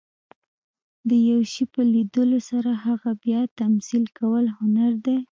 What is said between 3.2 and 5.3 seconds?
بیا تمثیل کول، هنر دئ.